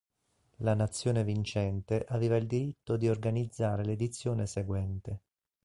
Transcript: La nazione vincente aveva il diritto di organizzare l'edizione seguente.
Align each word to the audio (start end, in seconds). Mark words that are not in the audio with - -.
La 0.61 0.73
nazione 0.73 1.23
vincente 1.23 2.03
aveva 2.09 2.35
il 2.35 2.47
diritto 2.47 2.97
di 2.97 3.07
organizzare 3.07 3.85
l'edizione 3.85 4.47
seguente. 4.47 5.21